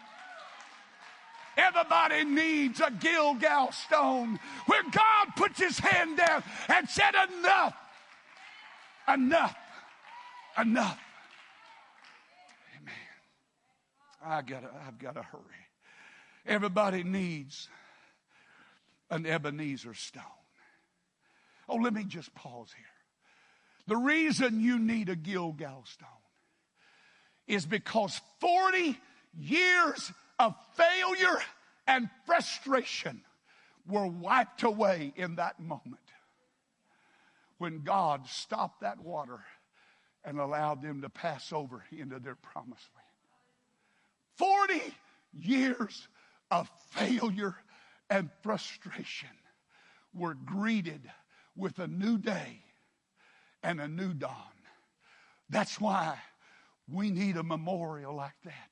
[1.56, 7.76] Everybody needs a Gilgal stone where God puts his hand down and said, Enough,
[9.12, 9.56] enough,
[10.60, 11.00] enough.
[12.80, 12.94] Amen.
[14.24, 15.42] I gotta, I've got to hurry.
[16.46, 17.68] Everybody needs
[19.10, 20.22] an Ebenezer stone.
[21.68, 22.86] Oh, let me just pause here.
[23.86, 26.08] The reason you need a Gilgal stone
[27.46, 28.98] is because 40
[29.38, 31.38] years of failure
[31.87, 33.20] and frustration
[33.87, 36.00] were wiped away in that moment
[37.59, 39.40] when God stopped that water
[40.24, 42.88] and allowed them to pass over into their promised
[44.38, 44.68] land.
[44.68, 44.94] 40
[45.38, 46.09] years
[46.50, 47.57] of failure
[48.09, 49.29] and frustration
[50.14, 51.03] were greeted
[51.55, 52.62] with a new day
[53.62, 54.33] and a new dawn.
[55.50, 56.16] That's why
[56.90, 58.69] we need a memorial like that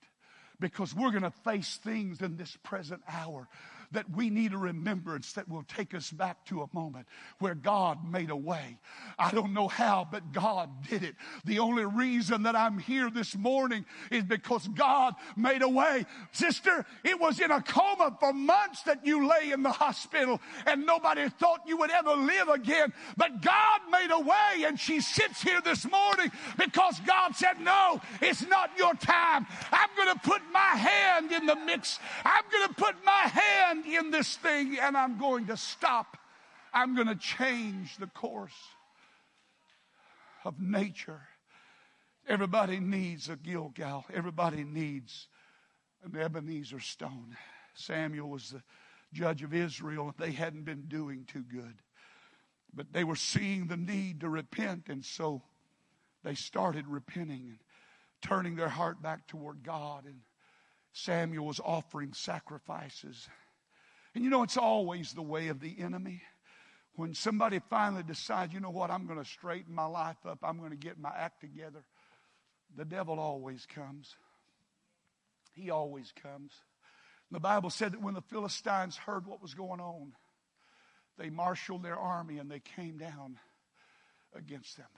[0.61, 3.49] because we're going to face things in this present hour
[3.93, 7.07] that we need a remembrance that will take us back to a moment
[7.39, 8.79] where God made a way.
[9.19, 11.15] I don't know how, but God did it.
[11.45, 16.05] The only reason that I'm here this morning is because God made a way.
[16.33, 20.85] Sister, it was in a coma for months that you lay in the hospital and
[20.85, 22.93] nobody thought you would ever live again.
[23.17, 28.01] But God made a way and she sits here this morning because God said, no,
[28.21, 29.47] it's not your time.
[29.73, 31.99] I'm going to put my hand in the mix.
[32.25, 36.17] I'm going to put my hand in this thing and I'm going to stop.
[36.73, 38.53] I'm going to change the course
[40.45, 41.21] of nature.
[42.29, 44.05] Everybody needs a Gilgal.
[44.13, 45.29] Everybody needs
[46.05, 47.37] an Ebenezer stone.
[47.75, 48.63] Samuel was the
[49.13, 50.15] judge of Israel.
[50.19, 51.75] They hadn't been doing too good.
[52.75, 55.43] But they were seeing the need to repent, and so
[56.23, 57.59] they started repenting and
[58.21, 60.05] turning their heart back toward God.
[60.05, 60.21] And
[60.93, 63.29] Samuel was offering sacrifices.
[64.19, 66.23] And you know, it's always the way of the enemy.
[66.97, 70.59] When somebody finally decides, you know what, I'm going to straighten my life up, I'm
[70.59, 71.85] going to get my act together,
[72.77, 74.17] the devil always comes.
[75.53, 76.51] He always comes.
[77.31, 80.15] The Bible said that when the Philistines heard what was going on,
[81.17, 83.39] they marshaled their army and they came down
[84.35, 84.89] against them.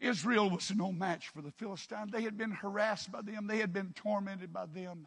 [0.00, 2.10] Israel was no match for the Philistines.
[2.10, 5.06] They had been harassed by them, they had been tormented by them.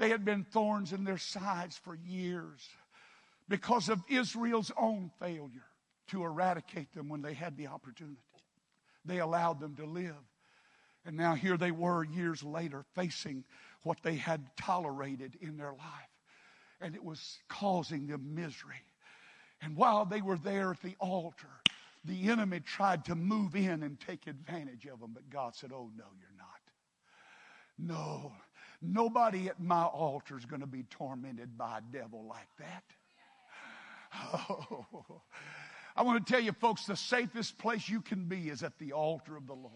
[0.00, 2.66] They had been thorns in their sides for years
[3.50, 5.66] because of Israel's own failure
[6.08, 8.16] to eradicate them when they had the opportunity.
[9.04, 10.16] They allowed them to live.
[11.04, 13.44] And now here they were years later facing
[13.82, 16.10] what they had tolerated in their life.
[16.80, 18.82] And it was causing them misery.
[19.60, 21.60] And while they were there at the altar,
[22.06, 25.10] the enemy tried to move in and take advantage of them.
[25.12, 26.46] But God said, Oh, no, you're not.
[27.78, 28.32] No,
[28.82, 32.84] Nobody at my altar is going to be tormented by a devil like that.
[34.12, 35.22] Oh,
[35.96, 38.92] I want to tell you, folks, the safest place you can be is at the
[38.92, 39.72] altar of the Lord.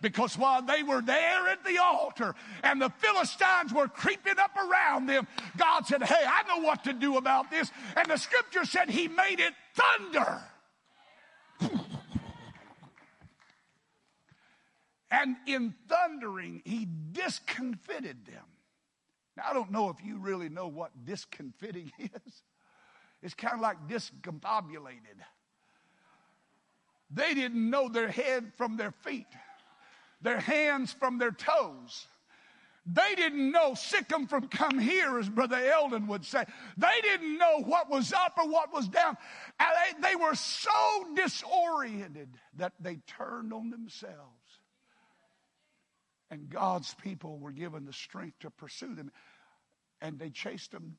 [0.00, 5.06] Because while they were there at the altar and the Philistines were creeping up around
[5.06, 7.70] them, God said, Hey, I know what to do about this.
[7.96, 10.40] And the scripture said He made it thunder.
[15.10, 18.44] And in thundering, he discomfited them.
[19.36, 22.42] Now, I don't know if you really know what discomfiting is.
[23.22, 25.18] It's kind of like discombobulated.
[27.10, 29.26] They didn't know their head from their feet,
[30.20, 32.06] their hands from their toes.
[32.90, 36.44] They didn't know sick 'em from come here, as Brother Eldon would say.
[36.76, 39.16] They didn't know what was up or what was down.
[39.60, 39.68] And
[40.02, 40.70] they, they were so
[41.14, 44.37] disoriented that they turned on themselves.
[46.30, 49.10] And God's people were given the strength to pursue them.
[50.00, 50.96] And they chased them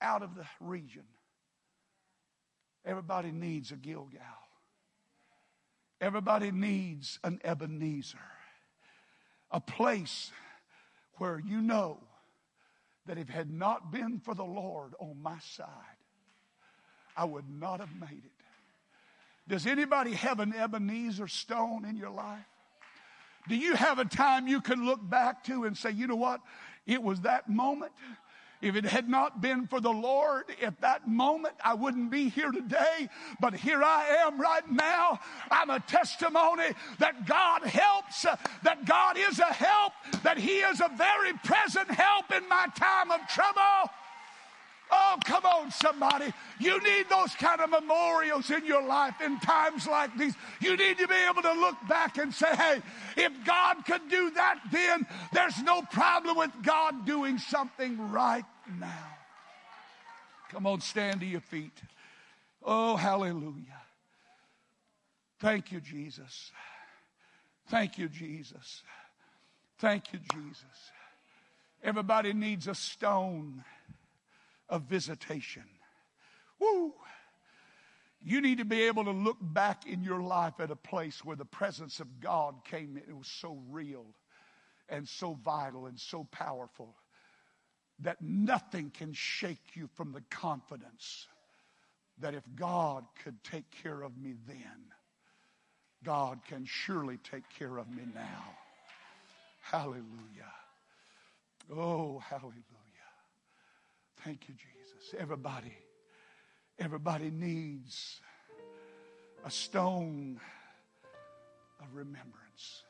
[0.00, 1.04] out of the region.
[2.84, 4.20] Everybody needs a Gilgal.
[6.00, 8.18] Everybody needs an Ebenezer.
[9.50, 10.30] A place
[11.18, 11.98] where you know
[13.06, 15.68] that if it had not been for the Lord on my side,
[17.16, 18.30] I would not have made it.
[19.46, 22.46] Does anybody have an Ebenezer stone in your life?
[23.48, 26.40] Do you have a time you can look back to and say, you know what?
[26.86, 27.92] It was that moment
[28.62, 32.50] if it had not been for the Lord at that moment, I wouldn't be here
[32.50, 33.08] today.
[33.40, 35.18] But here I am right now.
[35.50, 36.68] I'm a testimony
[36.98, 38.26] that God helps,
[38.62, 43.10] that God is a help, that He is a very present help in my time
[43.10, 43.90] of trouble.
[44.90, 46.32] Oh, come on, somebody.
[46.58, 50.34] You need those kind of memorials in your life in times like these.
[50.60, 52.82] You need to be able to look back and say, hey,
[53.16, 58.44] if God could do that then, there's no problem with God doing something right
[58.78, 59.16] now.
[60.50, 61.80] Come on, stand to your feet.
[62.62, 63.80] Oh, hallelujah.
[65.38, 66.50] Thank you, Jesus.
[67.68, 68.82] Thank you, Jesus.
[69.78, 70.90] Thank you, Jesus.
[71.82, 73.64] Everybody needs a stone
[74.70, 75.64] of visitation.
[76.58, 76.94] Woo!
[78.22, 81.36] You need to be able to look back in your life at a place where
[81.36, 82.96] the presence of God came.
[82.96, 84.06] It was so real
[84.88, 86.94] and so vital and so powerful
[88.00, 91.26] that nothing can shake you from the confidence
[92.18, 94.92] that if God could take care of me then,
[96.04, 98.44] God can surely take care of me now.
[99.60, 100.52] Hallelujah.
[101.74, 102.79] Oh, hallelujah.
[104.24, 105.14] Thank you, Jesus.
[105.18, 105.72] Everybody,
[106.78, 108.20] everybody needs
[109.46, 110.38] a stone
[111.80, 112.84] of remembrance.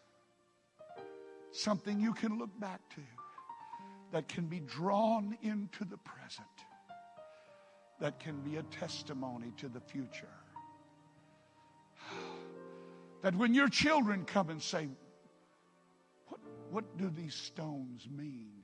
[1.53, 3.01] Something you can look back to
[4.11, 6.47] that can be drawn into the present,
[8.01, 10.28] that can be a testimony to the future.
[13.22, 14.89] That when your children come and say,
[16.28, 18.60] What, what do these stones mean?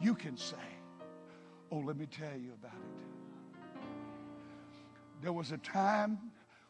[0.00, 0.56] You can say,
[1.72, 3.80] Oh, let me tell you about it.
[5.22, 6.18] There was a time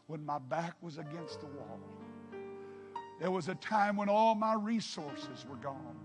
[0.08, 1.80] when my back was against the wall.
[3.20, 5.96] There was a time when all my resources were gone.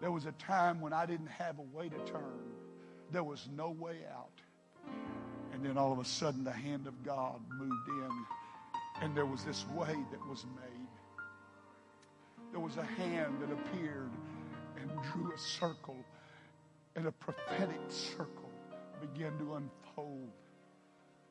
[0.00, 2.40] There was a time when I didn't have a way to turn.
[3.10, 4.40] There was no way out.
[5.52, 8.10] And then all of a sudden, the hand of God moved in,
[9.02, 11.24] and there was this way that was made.
[12.52, 14.10] There was a hand that appeared
[14.80, 15.96] and drew a circle
[16.96, 18.50] and a prophetic circle
[19.00, 20.30] began to unfold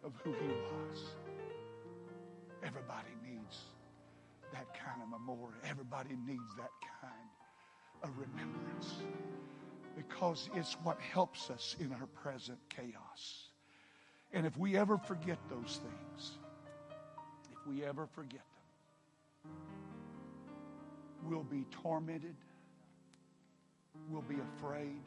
[0.03, 1.03] of who he was.
[2.63, 3.57] Everybody needs
[4.53, 5.53] that kind of memorial.
[5.69, 7.13] Everybody needs that kind
[8.03, 8.93] of remembrance
[9.95, 13.49] because it's what helps us in our present chaos.
[14.31, 16.31] And if we ever forget those things,
[17.51, 18.41] if we ever forget
[19.43, 19.51] them,
[21.23, 22.35] we'll be tormented,
[24.09, 25.01] we'll be afraid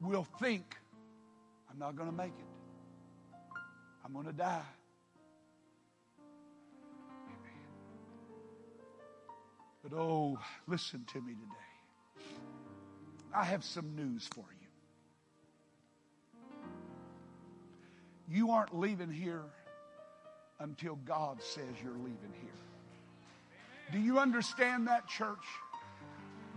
[0.00, 0.76] will think,
[1.70, 3.52] I'm not going to make it.
[4.04, 4.62] I'm going to die.
[7.26, 7.52] Amen.
[9.82, 12.26] But oh, listen to me today.
[13.34, 14.64] I have some news for you.
[18.28, 19.44] You aren't leaving here
[20.60, 22.50] until God says you're leaving here.
[23.92, 25.44] Do you understand that, church?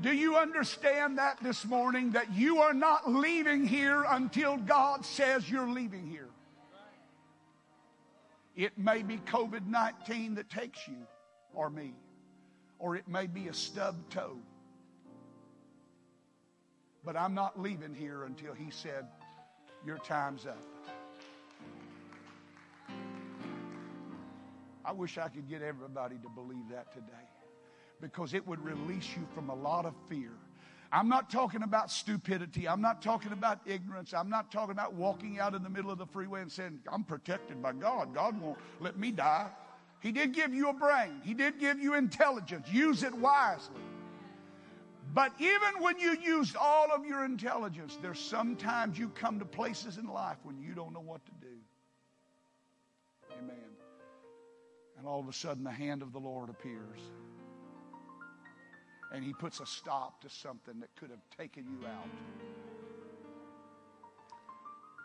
[0.02, 2.12] Do you understand that this morning?
[2.12, 6.30] That you are not leaving here until God says you're leaving here.
[8.56, 10.98] It may be COVID 19 that takes you
[11.54, 11.94] or me,
[12.80, 14.38] or it may be a stubbed toe.
[17.04, 19.06] But I'm not leaving here until He said,
[19.86, 20.58] Your time's up.
[24.86, 27.28] I wish I could get everybody to believe that today
[28.02, 30.32] because it would release you from a lot of fear.
[30.92, 32.68] I'm not talking about stupidity.
[32.68, 34.14] I'm not talking about ignorance.
[34.14, 37.04] I'm not talking about walking out in the middle of the freeway and saying, I'm
[37.04, 38.14] protected by God.
[38.14, 39.50] God won't let me die.
[40.00, 42.68] He did give you a brain, He did give you intelligence.
[42.72, 43.82] Use it wisely.
[45.14, 49.98] But even when you used all of your intelligence, there's sometimes you come to places
[49.98, 51.56] in life when you don't know what to do.
[53.42, 53.56] Amen.
[54.98, 57.00] And all of a sudden, the hand of the Lord appears.
[59.14, 62.10] And he puts a stop to something that could have taken you out.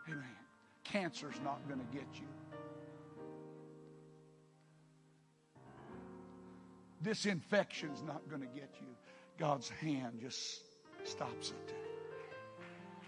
[0.08, 0.24] Amen.
[0.84, 2.26] Cancer's not going to get you.
[7.00, 8.88] This infection's not going to get you.
[9.38, 10.62] God's hand just
[11.04, 11.74] stops it.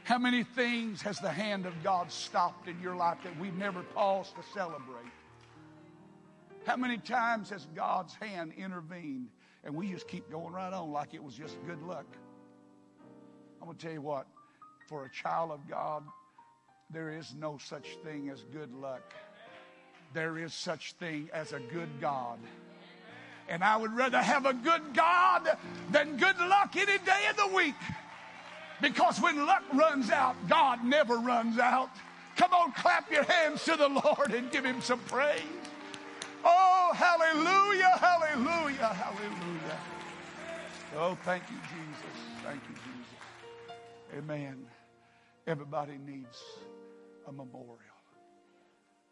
[0.05, 3.83] How many things has the hand of God stopped in your life that we've never
[3.83, 5.11] paused to celebrate?
[6.67, 9.29] How many times has God's hand intervened
[9.65, 12.07] and we just keep going right on like it was just good luck?
[13.61, 14.27] I'm going to tell you what,
[14.89, 16.05] for a child of God,
[16.91, 19.15] there is no such thing as good luck.
[20.13, 22.39] There is such thing as a good God.
[23.49, 25.49] And I would rather have a good God
[25.91, 27.75] than good luck any day of the week.
[28.81, 31.91] Because when luck runs out, God never runs out.
[32.37, 35.43] Come on, clap your hands to the Lord and give him some praise.
[36.45, 39.79] Oh, hallelujah, hallelujah, hallelujah.
[40.97, 42.17] Oh, thank you, Jesus.
[42.45, 44.19] Thank you, Jesus.
[44.19, 44.65] Amen.
[45.47, 46.43] Everybody needs
[47.27, 47.79] a memorial.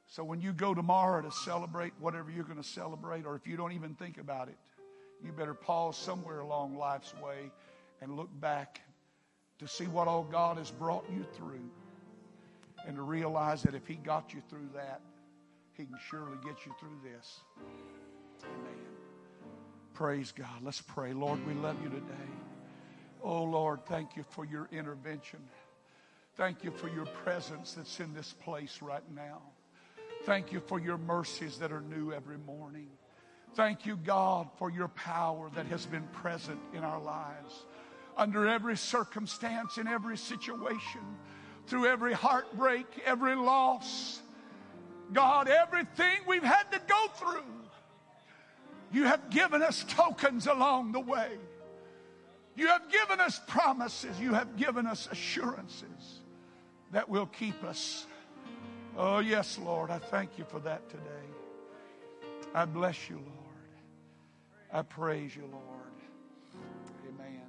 [0.07, 3.57] So when you go tomorrow to celebrate whatever you're going to celebrate, or if you
[3.57, 4.59] don't even think about it,
[5.25, 7.51] you better pause somewhere along life's way
[8.03, 8.83] and look back
[9.59, 11.71] to see what all God has brought you through
[12.87, 15.01] and to realize that if He got you through that,
[15.77, 17.41] He can surely get you through this.
[18.45, 18.79] Amen.
[19.95, 20.63] Praise God.
[20.63, 21.13] Let's pray.
[21.13, 22.31] Lord, we love you today.
[23.23, 25.39] Oh, Lord, thank you for your intervention.
[26.35, 29.43] Thank you for your presence that's in this place right now.
[30.25, 32.89] Thank you for your mercies that are new every morning.
[33.55, 37.65] Thank you, God, for your power that has been present in our lives.
[38.17, 41.01] Under every circumstance, in every situation,
[41.67, 44.21] through every heartbreak, every loss,
[45.13, 47.43] God, everything we've had to go through,
[48.93, 51.31] you have given us tokens along the way.
[52.55, 54.21] You have given us promises.
[54.21, 56.21] You have given us assurances
[56.91, 58.07] that will keep us
[58.97, 59.91] Oh, yes, Lord.
[59.91, 61.03] I thank you for that today.
[62.55, 63.29] I bless you, Lord.
[64.71, 65.63] I praise you, Lord.
[67.09, 67.41] Amen.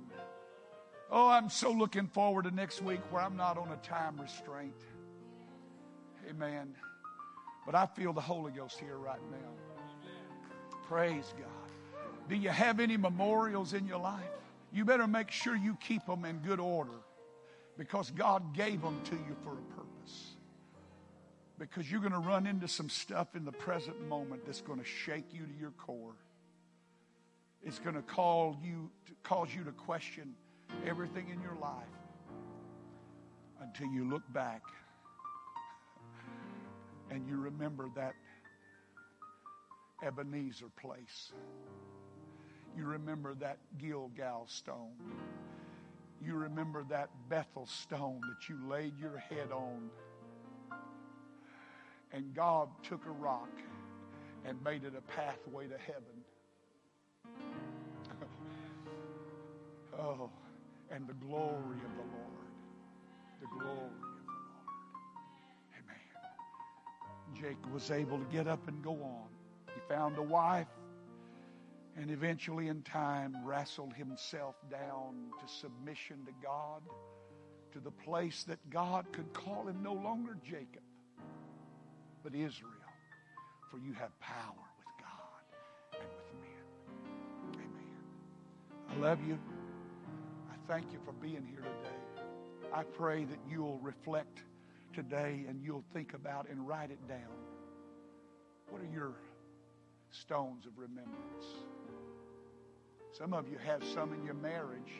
[1.11, 4.73] Oh, I'm so looking forward to next week where I'm not on a time restraint.
[6.29, 6.75] Amen.
[7.65, 10.07] But I feel the Holy Ghost here right now.
[10.87, 12.01] Praise God.
[12.29, 14.23] Do you have any memorials in your life?
[14.71, 16.99] You better make sure you keep them in good order
[17.77, 20.33] because God gave them to you for a purpose
[21.59, 24.85] because you're going to run into some stuff in the present moment that's going to
[24.85, 26.15] shake you to your core.
[27.63, 30.33] It's going to call you to cause you to question
[30.85, 31.85] everything in your life
[33.61, 34.63] until you look back
[37.09, 38.13] and you remember that
[40.05, 41.31] Ebenezer place.
[42.75, 44.95] You remember that Gilgal stone.
[46.21, 49.89] You remember that Bethel stone that you laid your head on
[52.13, 53.49] and God took a rock
[54.45, 56.23] and made it a pathway to heaven.
[59.99, 60.29] oh,
[60.91, 62.51] and the glory of the Lord.
[63.41, 64.12] The glory
[67.33, 69.27] Jacob was able to get up and go on.
[69.73, 70.67] He found a wife
[71.95, 76.81] and eventually, in time, wrestled himself down to submission to God,
[77.71, 80.81] to the place that God could call him no longer Jacob
[82.23, 82.71] but Israel,
[83.69, 87.65] for you have power with God and with men.
[87.65, 88.89] Amen.
[88.89, 89.37] I love you.
[90.49, 92.23] I thank you for being here today.
[92.73, 94.43] I pray that you'll reflect
[94.93, 97.37] today and you'll think about and write it down.
[98.69, 99.13] What are your
[100.11, 101.45] stones of remembrance?
[103.11, 104.91] Some of you have some in your marriage.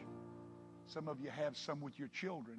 [0.85, 2.57] Some of you have some with your children.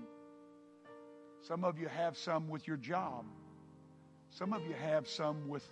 [1.43, 3.24] Some of you have some with your job.
[4.30, 5.68] Some of you have some with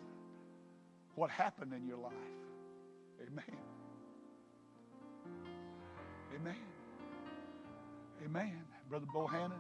[1.15, 2.13] what happened in your life.
[3.27, 3.57] Amen.
[6.37, 6.57] Amen.
[8.25, 8.63] Amen.
[8.89, 9.53] Brother Bohannon,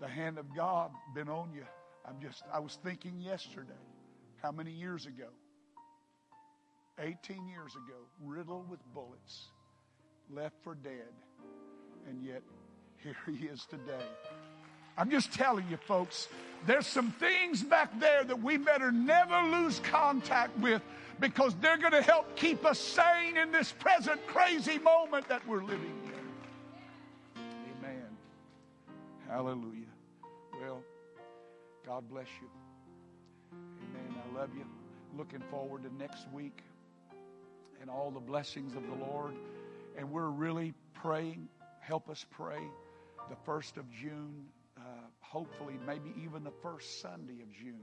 [0.00, 1.64] the hand of God been on you.
[2.06, 3.72] I'm just I was thinking yesterday,
[4.42, 5.28] how many years ago?
[6.98, 9.48] 18 years ago, riddled with bullets,
[10.30, 11.12] left for dead,
[12.08, 12.42] and yet
[13.02, 14.04] here he is today.
[14.98, 16.28] I'm just telling you, folks,
[16.66, 20.82] there's some things back there that we better never lose contact with
[21.20, 25.62] because they're going to help keep us sane in this present crazy moment that we're
[25.62, 27.42] living in.
[27.82, 28.08] Amen.
[29.28, 29.89] Hallelujah.
[31.90, 32.46] God bless you.
[33.52, 34.14] Amen.
[34.14, 34.64] I love you.
[35.18, 36.62] Looking forward to next week
[37.80, 39.34] and all the blessings of the Lord.
[39.98, 41.48] And we're really praying.
[41.80, 42.60] Help us pray
[43.28, 44.44] the first of June.
[44.76, 44.82] Uh,
[45.18, 47.82] hopefully, maybe even the first Sunday of June,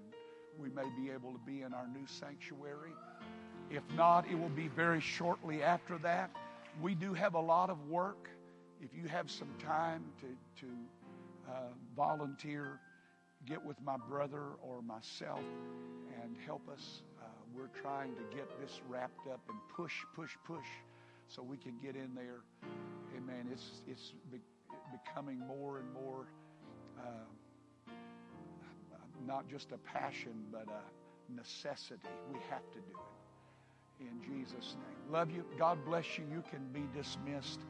[0.58, 2.94] we may be able to be in our new sanctuary.
[3.70, 6.32] If not, it will be very shortly after that.
[6.82, 8.30] We do have a lot of work.
[8.82, 10.72] If you have some time to, to
[11.50, 11.52] uh,
[11.94, 12.80] volunteer,
[13.46, 15.44] get with my brother or myself
[16.22, 17.04] and help us.
[17.22, 20.66] Uh, we're trying to get this wrapped up and push, push, push
[21.28, 22.42] so we can get in there.
[23.16, 23.48] Amen.
[23.52, 24.40] It's, it's be,
[24.92, 26.28] becoming more and more
[27.00, 27.28] uh,
[29.26, 32.08] not just a passion, but a necessity.
[32.32, 32.96] We have to do
[34.00, 34.06] it.
[34.06, 35.12] In Jesus' name.
[35.12, 35.44] Love you.
[35.58, 36.24] God bless you.
[36.32, 37.62] You can be dismissed.